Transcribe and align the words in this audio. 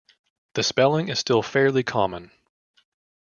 The 0.55 0.63
spelling 0.63 1.09
is 1.09 1.19
still 1.19 1.43
fairly 1.43 1.83
common. 1.83 2.31